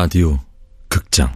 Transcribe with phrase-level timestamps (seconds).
[0.00, 0.38] 라디오
[0.88, 1.28] 극장.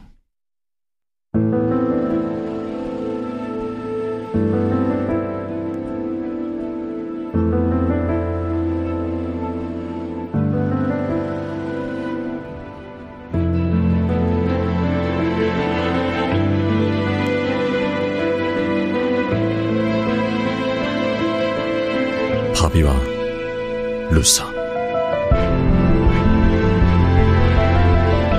[22.55, 22.95] 바비와
[24.13, 24.62] 루사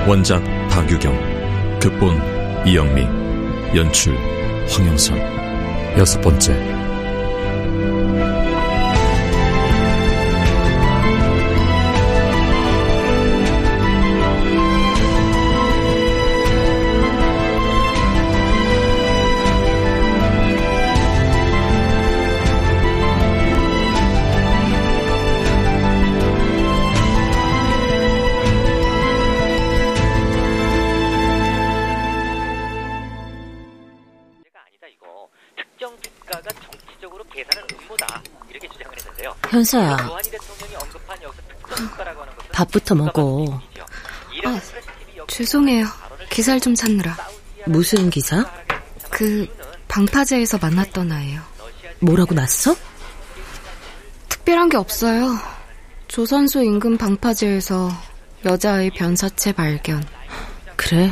[0.06, 3.06] 원작 박유경 극본 이영미
[3.74, 4.14] 연출
[4.68, 5.18] 황영선.
[5.96, 6.73] 여섯 번째
[39.48, 39.96] 현서야.
[42.52, 43.60] 밥부터 먹어.
[44.44, 44.60] 아,
[45.28, 45.86] 죄송해요.
[46.30, 47.16] 기사를 좀 찾느라.
[47.66, 48.44] 무슨 기사?
[49.10, 49.46] 그
[49.88, 51.40] 방파제에서 만났던 아이요.
[52.00, 52.74] 뭐라고 났어?
[54.28, 55.38] 특별한 게 없어요.
[56.08, 57.90] 조선소 인근 방파제에서
[58.44, 60.06] 여자아이 변사체 발견.
[60.76, 61.10] 그래.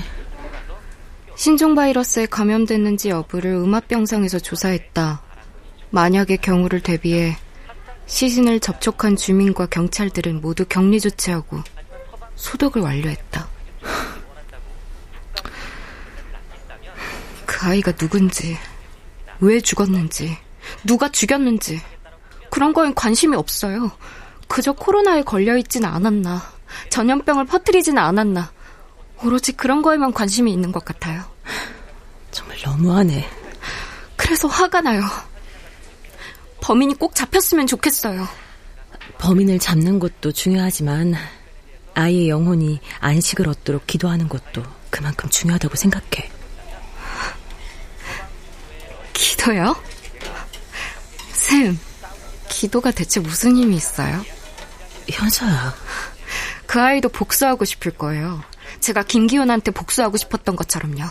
[1.42, 5.20] 신종 바이러스에 감염됐는지 여부를 음압병상에서 조사했다.
[5.90, 7.36] 만약의 경우를 대비해
[8.06, 11.58] 시신을 접촉한 주민과 경찰들은 모두 격리 조치하고
[12.36, 13.48] 소독을 완료했다.
[17.44, 18.56] 그 아이가 누군지,
[19.40, 20.38] 왜 죽었는지,
[20.84, 21.80] 누가 죽였는지
[22.50, 23.90] 그런 거엔 관심이 없어요.
[24.46, 26.40] 그저 코로나에 걸려있지는 않았나,
[26.90, 28.52] 전염병을 퍼뜨리지는 않았나,
[29.24, 31.31] 오로지 그런 거에만 관심이 있는 것 같아요.
[32.30, 33.28] 정말 너무하네.
[34.16, 35.02] 그래서 화가 나요.
[36.60, 38.26] 범인이 꼭 잡혔으면 좋겠어요.
[39.18, 41.14] 범인을 잡는 것도 중요하지만
[41.94, 46.30] 아이의 영혼이 안식을 얻도록 기도하는 것도 그만큼 중요하다고 생각해.
[49.12, 49.76] 기도요?
[51.32, 51.78] 쌤,
[52.48, 54.24] 기도가 대체 무슨 힘이 있어요?
[55.10, 55.74] 현서야.
[56.66, 58.42] 그 아이도 복수하고 싶을 거예요.
[58.80, 61.04] 제가 김기훈한테 복수하고 싶었던 것처럼요.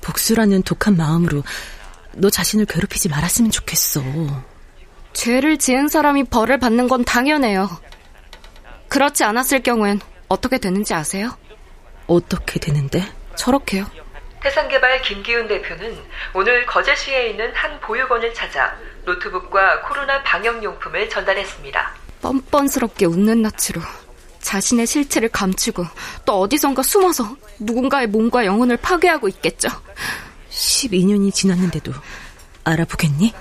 [0.00, 1.42] 복수라는 독한 마음으로
[2.14, 4.02] 너 자신을 괴롭히지 말았으면 좋겠어.
[5.12, 7.68] 죄를 지은 사람이 벌을 받는 건 당연해요.
[8.88, 11.36] 그렇지 않았을 경우엔 어떻게 되는지 아세요?
[12.06, 13.04] 어떻게 되는데?
[13.36, 13.86] 저렇게요.
[14.42, 15.96] 태산개발 김기훈 대표는
[16.34, 18.74] 오늘 거제시에 있는 한 보육원을 찾아
[19.04, 21.94] 노트북과 코로나 방역용품을 전달했습니다.
[22.22, 23.80] 뻔뻔스럽게 웃는 낯으로
[24.42, 25.84] 자신의 실체를 감추고
[26.24, 29.68] 또 어디선가 숨어서 누군가의 몸과 영혼을 파괴하고 있겠죠.
[30.50, 31.92] 12년이 지났는데도
[32.64, 33.32] 알아보겠니?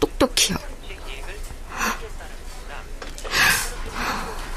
[0.00, 0.56] 똑똑히요.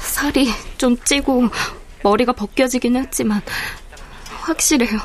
[0.00, 1.48] 살이 좀 찌고
[2.02, 3.40] 머리가 벗겨지긴 했지만
[4.42, 4.98] 확실해요.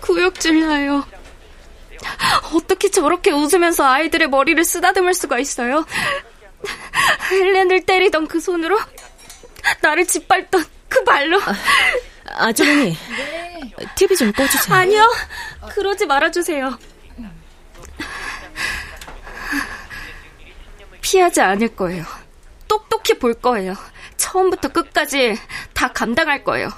[0.00, 1.04] 구역질 나요.
[2.54, 5.84] 어떻게 저렇게 웃으면서 아이들의 머리를 쓰다듬을 수가 있어요?
[7.30, 8.78] 헬렌을 때리던 그 손으로
[9.82, 13.86] 나를 짓밟던 그 발로 아, 아주머니 네.
[13.94, 14.76] TV 좀 꺼주세요.
[14.76, 15.12] 아니요.
[15.70, 16.78] 그러지 말아주세요.
[21.00, 22.04] 피하지 않을 거예요.
[22.66, 23.74] 똑똑히 볼 거예요.
[24.16, 25.38] 처음부터 끝까지
[25.72, 26.68] 다 감당할 거예요.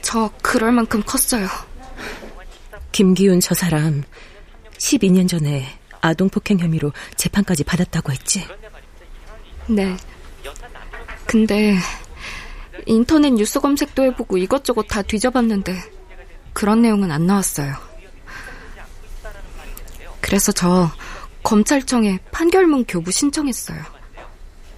[0.00, 1.46] 저 그럴 만큼 컸어요.
[2.92, 4.02] 김기훈 저 사람
[4.78, 8.46] 12년 전에 아동 폭행 혐의로 재판까지 받았다고 했지?
[9.66, 9.96] 네.
[11.26, 11.78] 근데
[12.84, 15.82] 인터넷 뉴스 검색도 해보고 이것저것 다 뒤져봤는데
[16.52, 17.74] 그런 내용은 안 나왔어요.
[20.20, 20.90] 그래서 저
[21.42, 23.82] 검찰청에 판결문 교부 신청했어요.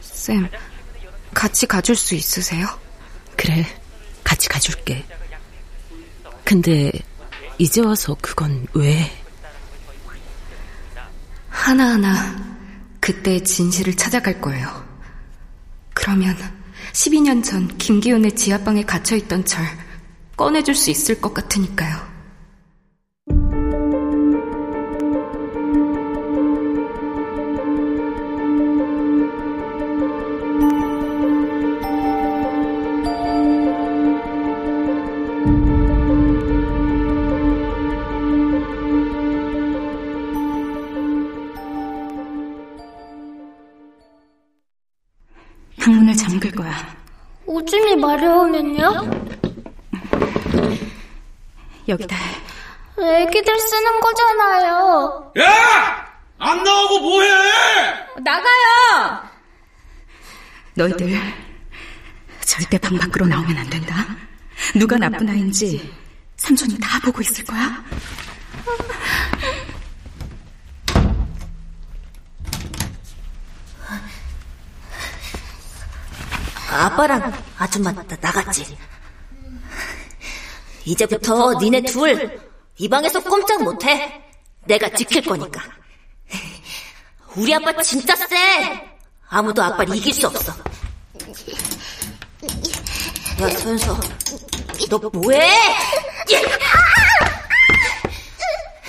[0.00, 0.49] 쌤,
[1.34, 2.67] 같이 가줄 수 있으세요?
[3.37, 3.67] 그래,
[4.22, 5.05] 같이 가줄게.
[6.44, 6.93] 근데
[7.58, 9.11] 이제 와서 그건 왜?
[11.67, 12.37] 하나하나
[13.01, 14.69] 그때의 진실을 찾아갈 거예요.
[15.95, 16.37] 그러면
[16.93, 19.67] 12년 전 김기훈의 지하방에 갇혀있던 절
[20.37, 21.95] 꺼내줄 수 있을 것 같으니까요.
[48.87, 49.11] 뭐요?
[51.88, 52.17] 여기다.
[52.99, 55.33] 애기들 쓰는 거잖아요.
[55.38, 56.06] 야!
[56.38, 57.29] 안 나오고 뭐해!
[58.23, 59.23] 나가요!
[60.75, 61.19] 너희들
[62.41, 63.94] 절대 방 밖으로 나오면 안 된다.
[64.75, 65.93] 누가 나쁜 아이인지
[66.37, 67.82] 삼촌이 다 보고 있을 거야.
[76.71, 78.76] 아빠랑 아줌마 나 나갔지.
[80.85, 82.47] 이제부터 니네 둘
[82.79, 84.23] 이 방에서 꼼짝 못해.
[84.67, 85.62] 내가 지킬 거니까.
[87.37, 88.37] 우리 아빠 진짜 쎄.
[89.29, 90.53] 아무도 아빠를 이길 수 없어.
[93.41, 93.99] 야 소연서,
[94.91, 95.50] 너 뭐해?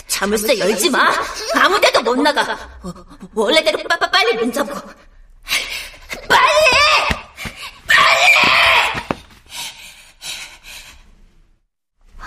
[0.08, 1.12] 자물쇠 열지 마.
[1.56, 2.54] 아무데도 못 나가.
[2.84, 2.94] 어,
[3.34, 4.74] 원래대로 빠빠 빨리 문 잠고.
[6.28, 6.87] 빨리!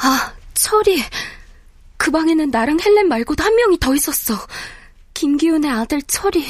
[0.02, 1.02] 아, 철이.
[1.97, 4.35] 그 방에는 나랑 헬렌 말고도 한 명이 더 있었어.
[5.14, 6.44] 김기훈의 아들 철이.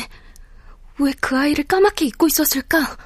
[0.99, 2.97] 왜 그 아이를 까맣게 잊고 있었을까?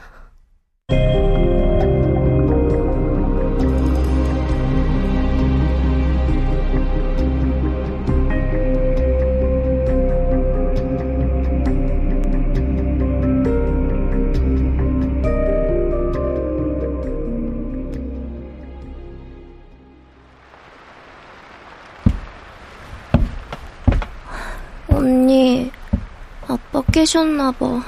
[26.48, 27.82] 아빠 깨셨나봐.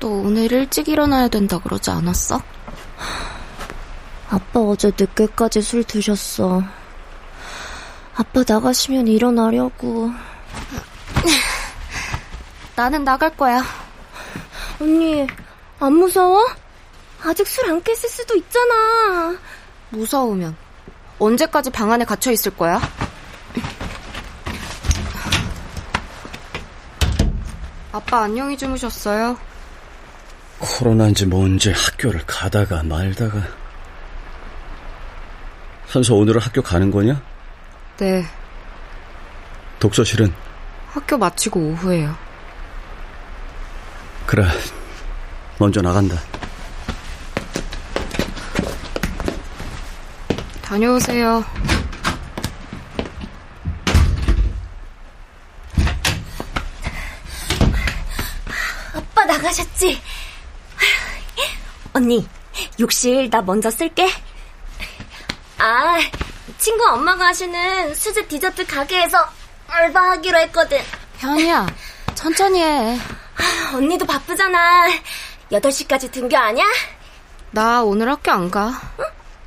[0.00, 2.40] 너 오늘 일찍 일어나야 된다 그러지 않았어?
[4.30, 6.62] 아빠 어제 늦게까지 술 드셨어.
[8.14, 10.10] 아빠 나가시면 일어나려고.
[12.76, 13.62] 나는 나갈 거야.
[14.80, 15.26] 언니,
[15.80, 16.46] 안 무서워?
[17.24, 19.36] 아직 술 안 깼을 수도 있잖아.
[19.90, 20.54] 무서우면
[21.18, 22.80] 언제까지 방 안에 갇혀 있을 거야?
[27.92, 29.38] 아빠 안녕히 주무셨어요?
[30.58, 33.42] 코로나인지 뭔지 학교를 가다가 말다가.
[35.86, 37.22] 선서 오늘은 학교 가는 거냐?
[37.96, 38.24] 네,
[39.78, 40.32] 독서실은?
[40.90, 42.14] 학교 마치고 오후에요.
[44.26, 44.44] 그래.
[45.58, 46.16] 먼저 나간다.
[50.62, 51.42] 다녀오세요.
[59.48, 60.00] 아빠 나가셨지?
[61.94, 62.28] 언니,
[62.78, 64.08] 욕실 나 먼저 쓸게.
[65.58, 65.98] 아,
[66.58, 69.18] 친구 엄마가 하시는 수제 디저트 가게에서
[69.66, 70.78] 알바하기로 했거든.
[71.16, 71.66] 현이야,
[72.14, 72.98] 천천히 해.
[73.74, 74.86] 언니도 바쁘잖아.
[75.50, 76.62] 8시까지 등교 아냐?
[77.50, 78.80] 나 오늘 학교 안 가.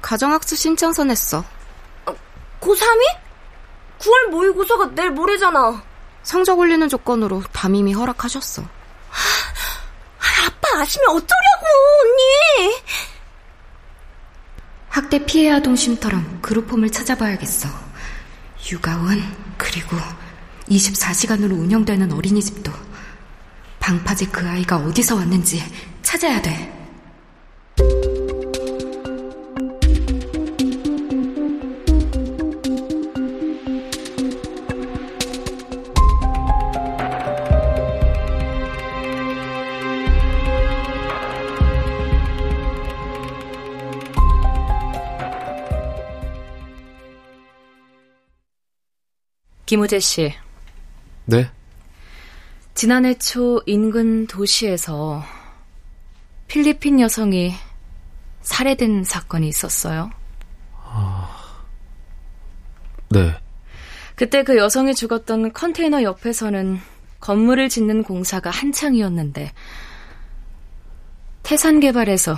[0.01, 1.43] 가정학습 신청서 냈어.
[2.59, 3.19] 고3이?
[3.99, 5.81] 9월 모의고사가 내일 모레잖아.
[6.23, 8.80] 성적 올리는 조건으로 담임이 허락하셨어.
[10.75, 11.65] 아시면 어쩌려고,
[12.01, 12.75] 언니!
[14.89, 17.69] 학대 피해 아동 쉼터랑 그룹 홈을 찾아봐야겠어.
[18.71, 19.21] 육아원,
[19.57, 19.97] 그리고
[20.69, 22.71] 24시간으로 운영되는 어린이집도.
[23.79, 25.63] 방파제 그 아이가 어디서 왔는지
[26.01, 26.80] 찾아야 돼.
[49.71, 50.33] 김우재 씨,
[51.23, 51.49] 네?
[52.73, 55.23] 지난해 초 인근 도시에서
[56.49, 57.53] 필리핀 여성이
[58.41, 60.11] 살해된 사건이 있었어요.
[63.11, 63.33] 네.
[64.15, 66.81] 그때 그 여성이 죽었던 컨테이너 옆에서는
[67.21, 69.53] 건물을 짓는 공사가 한창이었는데
[71.43, 72.37] 태산 개발에서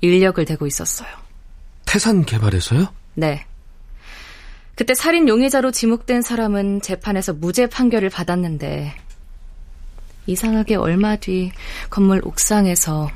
[0.00, 1.10] 인력을 대고 있었어요.
[1.84, 2.86] 태산 개발에서요?
[3.16, 3.44] 네.
[4.80, 8.96] 그때 살인 용의자로 지목된 사람은 재판에서 무죄 판결을 받았는데
[10.24, 11.52] 이상하게 얼마 뒤
[11.90, 13.10] 건물 옥상에서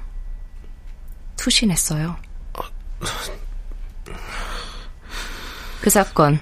[1.37, 2.17] 투신했어요.
[5.81, 6.39] 그 사건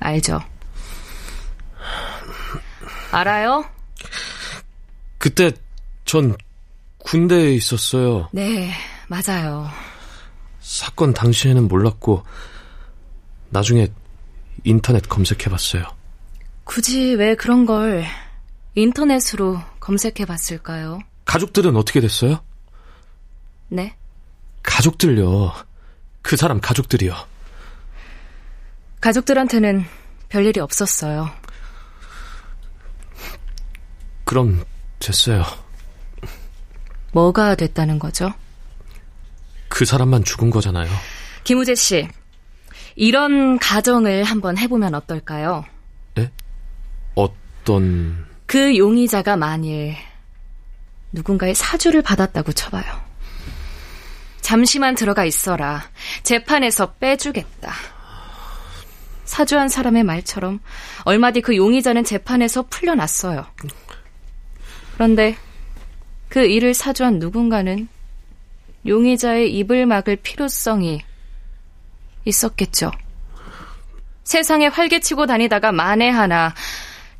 [0.00, 0.40] 알죠?
[3.12, 3.64] 알아요?
[5.18, 5.52] 그때
[6.04, 6.36] 전
[6.98, 8.28] 군대에 있었어요.
[8.32, 8.72] 네,
[9.06, 9.68] 맞아요.
[10.58, 12.24] 사건 당시에는 몰랐고
[13.54, 13.86] 나중에
[14.64, 15.84] 인터넷 검색해봤어요.
[16.64, 18.04] 굳이 왜 그런 걸
[18.74, 20.98] 인터넷으로 검색해 봤을까요?
[21.24, 22.42] 가족들은 어떻게 됐어요?
[23.68, 23.94] 네?
[24.64, 25.52] 가족들요.
[26.20, 27.14] 그 사람 가족들이요.
[29.00, 29.84] 가족들한테는
[30.28, 31.30] 별일이 없었어요.
[34.24, 34.64] 그럼
[34.98, 35.44] 됐어요.
[37.12, 38.32] 뭐가 됐다는 거죠?
[39.68, 40.90] 그 사람만 죽은 거잖아요.
[41.44, 42.08] 김우재 씨,
[42.96, 45.64] 이런 가정을 한번 해보면 어떨까요?
[46.18, 46.30] 예?
[47.14, 48.26] 어떤...
[48.46, 49.96] 그 용의자가 만일
[51.12, 52.84] 누군가의 사주를 받았다고 쳐봐요.
[54.40, 55.82] 잠시만 들어가 있어라.
[56.22, 57.72] 재판에서 빼주겠다.
[59.24, 60.60] 사주한 사람의 말처럼
[61.04, 63.46] 얼마 뒤 그 용의자는 재판에서 풀려났어요.
[64.94, 65.36] 그런데
[66.28, 67.88] 그 일을 사주한 누군가는
[68.86, 71.02] 용의자의 입을 막을 필요성이
[72.24, 72.90] 있었겠죠.
[74.24, 76.54] 세상에 활개치고 다니다가 만에 하나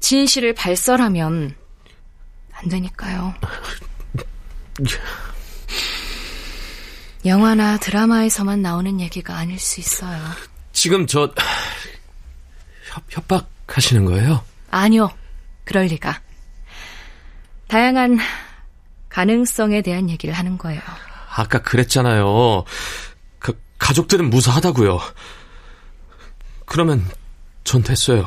[0.01, 1.55] 진실을 발설하면
[2.53, 3.35] 안 되니까요.
[7.27, 10.21] 영화나 드라마에서만 나오는 얘기가 아닐 수 있어요.
[10.73, 11.33] 지금 저
[12.91, 14.45] 협, 협박하시는 거예요?
[14.71, 15.11] 아니요.
[15.65, 16.21] 그럴 리가.
[17.69, 18.19] 다양한
[19.09, 20.83] 가능성에 대한 얘기를 하는 거예요.
[21.37, 22.65] 아까 그랬잖아요.
[23.85, 24.99] 그, 가족들은 무사하다고요.
[26.67, 27.05] 그러면
[27.65, 28.27] 전 됐어요.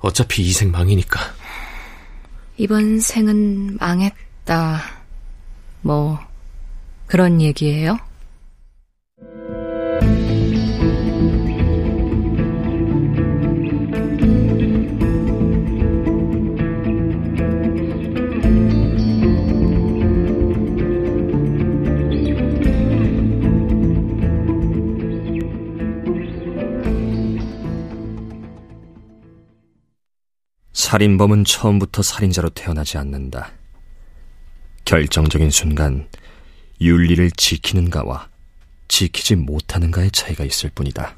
[0.00, 1.20] 어차피 이 생 망이니까.
[2.56, 4.82] 이번 생은 망했다.
[5.82, 6.18] 뭐
[7.06, 7.98] 그런 얘기예요?
[30.94, 33.50] 살인범은 처음부터 살인자로 태어나지 않는다.
[34.84, 36.08] 결정적인 순간
[36.80, 38.28] 윤리를 지키는가와
[38.86, 41.16] 지키지 못하는가의 차이가 있을 뿐이다.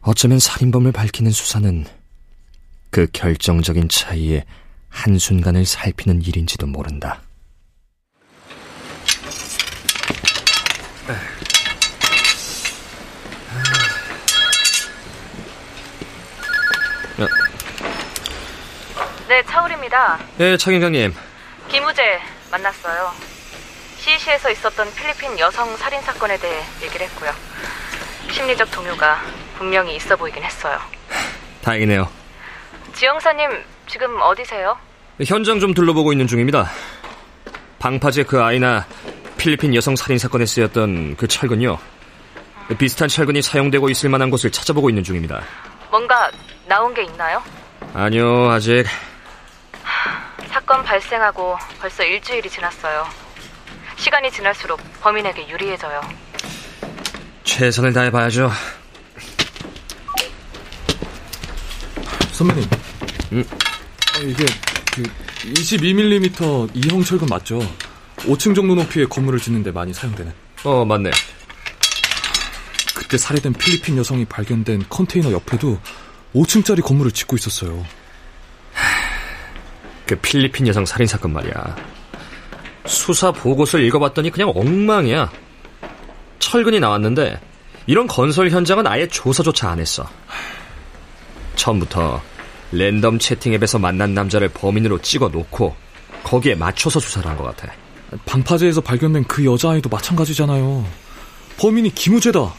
[0.00, 1.86] 어쩌면 살인범을 밝히는 수사는
[2.90, 4.44] 그 결정적인 차이의
[4.88, 7.22] 한순간을 살피는 일인지도 모른다.
[19.28, 20.18] 네, 차울입니다.
[20.36, 21.14] 네, 차 경장님.
[21.68, 23.10] 김우재 만났어요.
[23.96, 27.30] CC에서 있었던 필리핀 여성 살인 사건에 대해 얘기를 했고요.
[28.30, 29.20] 심리적 동요가
[29.56, 30.78] 분명히 있어 보이긴 했어요.
[31.62, 32.06] 다행이네요.
[32.94, 33.50] 지영사님
[33.86, 34.76] 지금 어디세요?
[35.24, 36.70] 현장 좀 둘러보고 있는 중입니다.
[37.78, 38.86] 방파제 그 아이나
[39.38, 41.78] 필리핀 여성 살인 사건에 쓰였던 그 철근요.
[42.78, 45.42] 비슷한 철근이 사용되고 있을 만한 곳을 찾아보고 있는 중입니다.
[45.90, 46.30] 뭔가
[46.66, 47.42] 나온 게 있나요?
[47.94, 48.84] 아니요, 아직.
[50.54, 53.04] 사건 발생하고 벌써 일주일이 지났어요.
[53.96, 56.00] 시간이 지날수록 범인에게 유리해져요.
[57.42, 58.52] 최선을 다해 봐야죠.
[62.30, 62.70] 선배님.
[63.32, 63.44] 음?
[64.14, 64.44] 아, 이게
[64.94, 65.02] 그
[65.54, 67.58] 22mm 이형 철근 맞죠?
[68.18, 70.32] 5층 정도 높이의 건물을 짓는데 많이 사용되는.
[70.62, 71.10] 어, 맞네.
[72.94, 75.80] 그때 살해된 필리핀 여성이 발견된 컨테이너 옆에도
[76.32, 77.84] 5층짜리 건물을 짓고 있었어요.
[80.14, 81.76] 그 필리핀 여성 살인 사건 말이야.
[82.86, 85.30] 수사 보고서를 읽어봤더니 그냥 엉망이야.
[86.38, 87.40] 철근이 나왔는데
[87.86, 90.08] 이런 건설 현장은 아예 조사조차 안 했어.
[91.56, 92.22] 처음부터
[92.72, 95.74] 랜덤 채팅 앱에서 만난 남자를 범인으로 찍어 놓고
[96.22, 97.72] 거기에 맞춰서 수사를 한 것 같아.
[98.26, 100.86] 방파제에서 발견된 그 여자아이도 마찬가지잖아요.
[101.58, 102.52] 범인이 김우재다.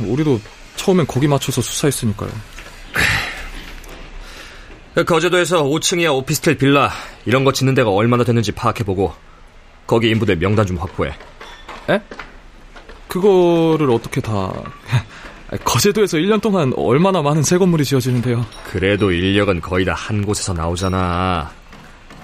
[0.00, 0.40] 우리도
[0.76, 2.30] 처음엔 거기 맞춰서 수사했으니까요.
[4.94, 6.90] 그 거제도에서 5층이야 오피스텔 빌라
[7.24, 9.12] 이런 거 짓는 데가 얼마나 됐는지 파악해보고
[9.86, 11.12] 거기 인부들 명단 좀 확보해.
[11.88, 12.00] 에?
[13.08, 14.52] 그거를 어떻게 다...
[15.64, 18.46] 거제도에서 1년 동안 얼마나 많은 새 건물이 지어지는데요.
[18.70, 21.50] 그래도 인력은 거의 다 한 곳에서 나오잖아.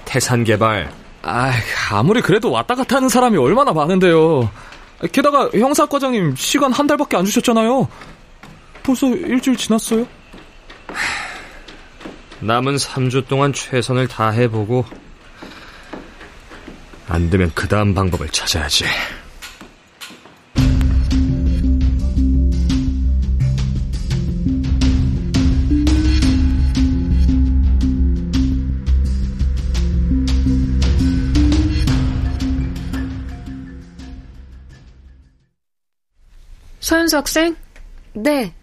[0.04, 0.92] 태산 개발.
[1.22, 1.50] 아,
[1.90, 4.48] 아무리 그래도 왔다 갔다 하는 사람이 얼마나 많은데요.
[5.10, 7.88] 게다가 형사 과장님 시간 한 달밖에 안 주셨잖아요.
[8.84, 10.06] 벌써 일주일 지났어요?
[12.46, 14.84] 남은 3주 동안 최선을 다해보고
[17.08, 18.84] 안 되면 그 다음 방법을 찾아야지.
[36.78, 37.56] 서현수 학생?
[38.12, 38.54] 네.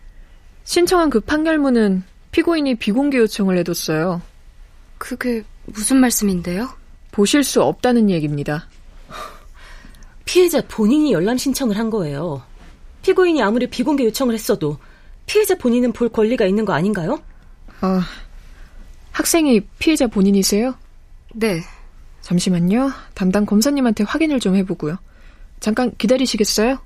[0.63, 4.21] 신청한 그 판결문은 피고인이 비공개 요청을 해뒀어요.
[4.97, 6.67] 그게 무슨 말씀인데요?
[7.11, 8.67] 보실 수 없다는 얘기입니다.
[10.25, 12.43] 피해자 본인이 열람 신청을 한 거예요.
[13.03, 14.79] 피고인이 아무리 비공개 요청을 했어도
[15.27, 17.21] 피해자 본인은 볼 권리가 있는 거 아닌가요?
[17.81, 18.01] 아,
[19.11, 20.73] 학생이 피해자 본인이세요?
[21.35, 21.61] 네.
[22.21, 22.91] 잠시만요.
[23.13, 24.97] 담당 검사님한테 확인을 좀 해보고요.
[25.59, 26.79] 잠깐 기다리시겠어요?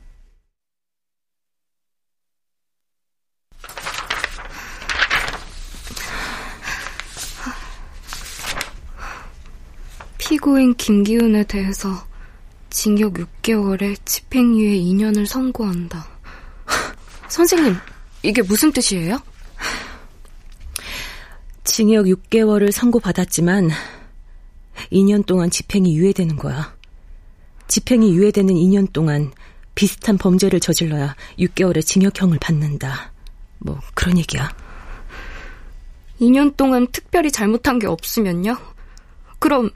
[10.38, 12.06] 피고인 김기훈에 대해서
[12.70, 16.08] 징역 6개월에 집행유예 2년을 선고한다.
[17.27, 17.75] 선생님,
[18.22, 19.17] 이게 무슨 뜻이에요?
[21.63, 23.72] 징역 6개월을 선고받았지만
[24.91, 26.75] 2년 동안 집행이 유예되는 거야.
[27.67, 29.32] 집행이 유예되는 2년 동안
[29.74, 33.12] 비슷한 범죄를 저질러야 6개월의 징역형을 받는다.
[33.58, 34.56] 뭐 그런 얘기야.
[36.22, 38.56] 2년 동안 특별히 잘못한 게 없으면요?
[39.39, 39.72] 그럼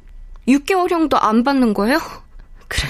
[0.48, 2.00] 6개월형도 안 받는 거예요?
[2.68, 2.88] 그래.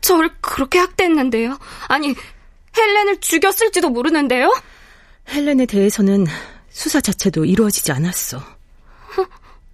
[0.00, 1.58] 저를 그렇게 학대했는데요?
[1.88, 2.14] 아니,
[2.76, 4.54] 헬렌을 죽였을지도 모르는데요?
[5.28, 6.26] 헬렌에 대해서는
[6.70, 8.38] 수사 자체도 이루어지지 않았어.
[8.38, 9.26] 어,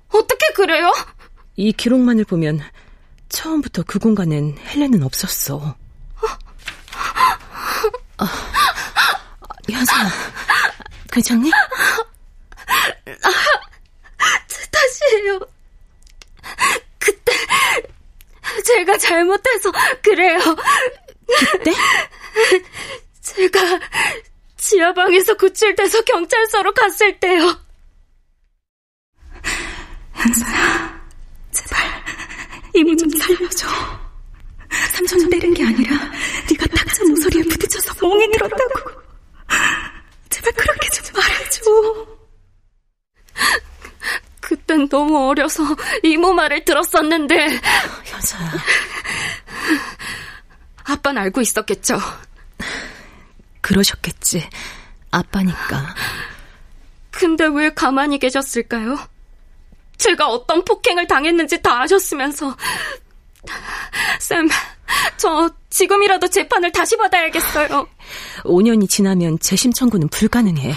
[0.09, 0.93] 어떻게 그래요?
[1.57, 2.61] 이 기록만을 보면
[3.29, 5.77] 처음부터 그 공간엔 헬렌은 없었어.
[8.19, 8.27] 아,
[9.71, 10.09] 현수야,
[11.11, 11.51] 괜찮니?
[11.53, 13.31] 아,
[14.47, 15.41] 제 탓이에요.
[16.99, 17.33] 그때
[18.65, 20.39] 제가 잘못해서 그래요.
[21.39, 21.73] 그때?
[23.21, 23.61] 제가
[24.57, 27.57] 지하방에서 구출돼서 경찰서로 갔을 때요.
[30.15, 31.03] 현서야,
[31.53, 32.05] 제발
[32.75, 33.69] 이모 좀 살려줘.
[34.93, 35.97] 삼촌 때린 게 아니라
[36.51, 38.91] 네가 탁자 모서리에 부딪혀서 멍이 들었다고.
[40.31, 42.07] 제발 그렇게 좀 말해줘.
[44.41, 45.63] 그땐 너무 어려서
[46.03, 47.61] 이모 말을 들었었는데.
[48.23, 48.51] 현서야.
[50.85, 51.99] 아빠는 알고 있었겠죠?
[53.61, 54.49] 그러셨겠지.
[55.11, 55.95] 아빠니까.
[57.11, 58.99] 근데 왜 가만히 계셨을까요?
[59.99, 62.57] 제가 어떤 폭행을 당했는지 다 아셨으면서.
[64.19, 64.49] 쌤,
[65.17, 67.87] 저 지금이라도 재판을 다시 받아야겠어요.
[68.45, 70.75] 5년이 지나면 재심 청구는 불가능해.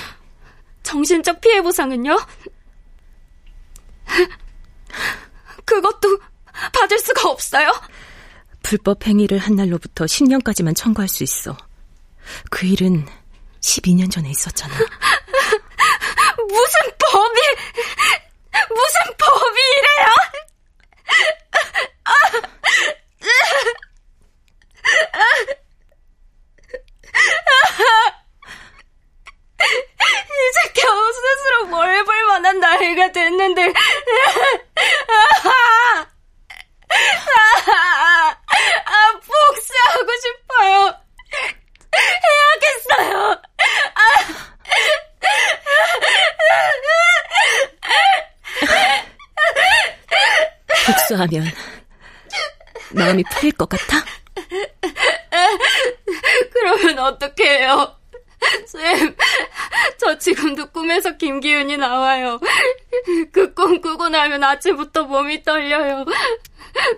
[0.83, 2.17] 정신적 피해 보상은요?
[5.65, 6.19] 그것도
[6.73, 7.71] 받을 수가 없어요?
[8.63, 11.55] 불법 행위를 한 날로부터 10년까지만 청구할 수 있어.
[12.49, 13.05] 그 일은
[13.61, 14.73] 12년 전에 있었잖아.
[16.37, 17.39] 무슨 법이,
[18.69, 20.15] 무슨 법이 이래요?
[29.57, 33.73] 이제 겨우 스스로 뭘 해볼 만한 나이가 됐는데.
[38.85, 40.95] 아, 복수하고 싶어요.
[41.95, 43.41] 해야겠어요.
[51.15, 51.45] 복수하면
[52.91, 54.03] 마음이 풀릴 것 같아?
[56.51, 57.95] 그러면 어떻게 해요?
[58.67, 59.15] 쌤,
[59.97, 62.39] 저 지금도 꿈에서 김기훈이 나와요.
[63.31, 66.05] 그 꿈 꾸고 나면 아침부터 몸이 떨려요.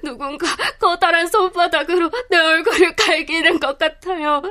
[0.03, 0.47] 누군가
[0.79, 4.41] 커다란 손바닥으로 내 얼굴을 갈기는 것 같아요.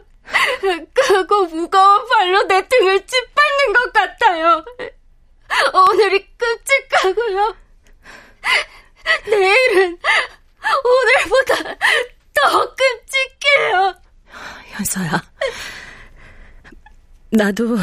[0.94, 4.64] 크고 무거운 발로 내 등을 짓밟는 것 같아요.
[5.74, 7.56] 오늘이 끔찍하고요.
[9.28, 9.98] 내일은
[10.84, 11.76] 오늘보다
[12.34, 13.94] 더 끔찍해요.
[14.66, 15.22] 현서야.
[17.30, 17.76] 나도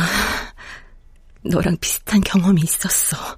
[1.44, 3.38] 너랑 비슷한 경험이 있었어.